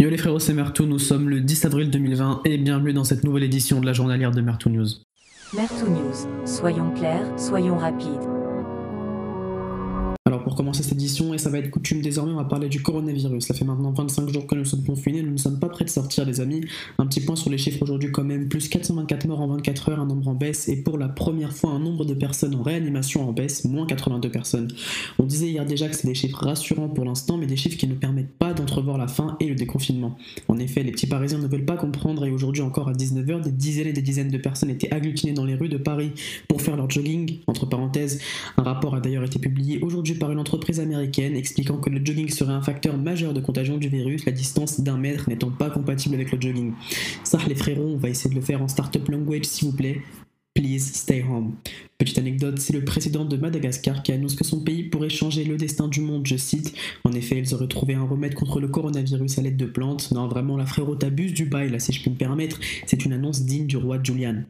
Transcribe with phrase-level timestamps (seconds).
[0.00, 3.24] Yo les frérots, c'est Mertou, nous sommes le 10 avril 2020 et bienvenue dans cette
[3.24, 4.86] nouvelle édition de la journalière de Mertou News.
[5.52, 8.28] Mertou News, soyons clairs, soyons rapides.
[10.28, 12.82] Alors pour commencer cette édition, et ça va être coutume désormais, on va parler du
[12.82, 13.46] coronavirus.
[13.46, 15.90] Ça fait maintenant 25 jours que nous sommes confinés, nous ne sommes pas prêts de
[15.90, 16.60] sortir les amis.
[16.98, 20.00] Un petit point sur les chiffres aujourd'hui quand même, plus 424 morts en 24 heures,
[20.00, 23.26] un nombre en baisse, et pour la première fois un nombre de personnes en réanimation
[23.26, 24.68] en baisse, moins 82 personnes.
[25.18, 27.88] On disait hier déjà que c'est des chiffres rassurants pour l'instant, mais des chiffres qui
[27.88, 30.16] ne permettent pas d'entrevoir la fin et le déconfinement.
[30.46, 33.50] En effet, les petits Parisiens ne veulent pas comprendre, et aujourd'hui encore à 19h, des
[33.50, 36.12] dizaines et des dizaines de personnes étaient agglutinées dans les rues de Paris
[36.46, 37.38] pour faire leur jogging.
[37.48, 38.20] Entre parenthèses,
[38.56, 42.28] un rapport a d'ailleurs été publié aujourd'hui par une entreprise américaine expliquant que le jogging
[42.28, 46.14] serait un facteur majeur de contagion du virus, la distance d'un mètre n'étant pas compatible
[46.14, 46.72] avec le jogging.
[47.24, 50.02] Ça, les frérots, on va essayer de le faire en startup language s'il vous plaît.
[50.54, 51.54] Please stay home.
[51.98, 55.56] Petite anecdote, c'est le président de Madagascar qui annonce que son pays pourrait changer le
[55.56, 56.72] destin du monde, je cite.
[57.02, 60.12] En effet, ils auraient trouvé un remède contre le coronavirus à l'aide de plantes.
[60.12, 62.60] Non, vraiment, la frérot t'abuse du bail, là, si je puis me permettre.
[62.86, 64.44] C'est une annonce digne du roi Julian.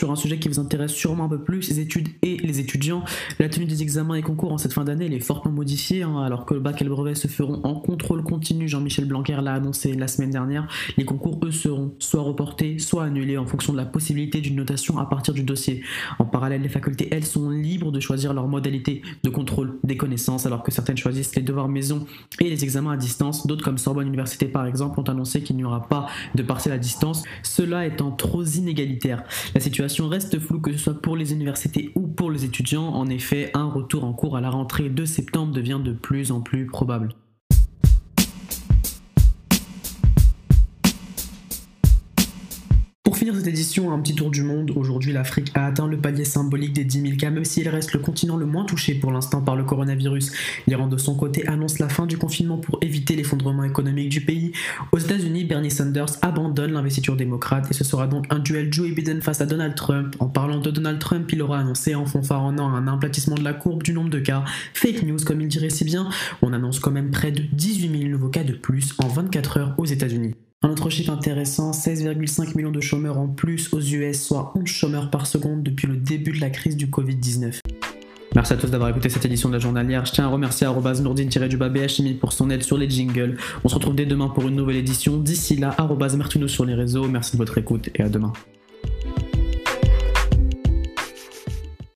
[0.00, 3.04] Sur un sujet qui vous intéresse sûrement un peu plus, les études et les étudiants.
[3.38, 6.46] La tenue des examens et concours en cette fin d'année est fortement modifiée, hein, alors
[6.46, 8.66] que le bac et le brevet se feront en contrôle continu.
[8.66, 10.66] Jean-Michel Blanquer l'a annoncé la semaine dernière.
[10.96, 14.96] Les concours, eux, seront soit reportés, soit annulés en fonction de la possibilité d'une notation
[14.96, 15.82] à partir du dossier.
[16.18, 20.46] En parallèle, les facultés, elles, sont libres de choisir leur modalité de contrôle des connaissances,
[20.46, 22.06] alors que certaines choisissent les devoirs maison
[22.40, 23.46] et les examens à distance.
[23.46, 26.78] D'autres, comme Sorbonne Université par exemple, ont annoncé qu'il n'y aura pas de partiel à
[26.78, 28.80] distance, cela étant trop inégal
[29.54, 32.88] la situation reste floue que ce soit pour les universités ou pour les étudiants.
[32.88, 36.40] En effet, un retour en cours à la rentrée de septembre devient de plus en
[36.40, 37.14] plus probable.
[43.20, 44.72] Finir cette édition, un petit tour du monde.
[44.74, 47.98] Aujourd'hui, l'Afrique a atteint le palier symbolique des 10 000 cas, même s'il reste le
[47.98, 50.32] continent le moins touché pour l'instant par le coronavirus.
[50.66, 54.52] L'Iran, de son côté, annonce la fin du confinement pour éviter l'effondrement économique du pays.
[54.92, 59.20] Aux États-Unis, Bernie Sanders abandonne l'investiture démocrate et ce sera donc un duel Joe Biden
[59.20, 60.16] face à Donald Trump.
[60.18, 63.82] En parlant de Donald Trump, il aura annoncé en fanfaronnant un aplatissement de la courbe
[63.82, 64.44] du nombre de cas.
[64.72, 66.08] Fake news, comme il dirait si bien.
[66.40, 69.74] On annonce quand même près de 18 000 nouveaux cas de plus en 24 heures
[69.76, 70.36] aux États-Unis.
[70.62, 75.10] Un autre chiffre intéressant, 16,5 millions de chômeurs en plus aux US, soit 11 chômeurs
[75.10, 77.60] par seconde depuis le début de la crise du Covid-19.
[78.34, 80.04] Merci à tous d'avoir écouté cette édition de la journalière.
[80.04, 83.38] Je tiens à remercier Nourdine-BHMI pour son aide sur les jingles.
[83.64, 85.16] On se retrouve dès demain pour une nouvelle édition.
[85.16, 85.74] D'ici là,
[86.18, 87.08] Martino sur les réseaux.
[87.08, 88.34] Merci de votre écoute et à demain.